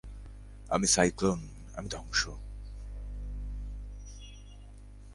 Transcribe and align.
আমি 0.69 0.87
সাইক্লোন, 0.87 1.39
আমি 1.75 1.87
ধ্বংস! 1.89 2.21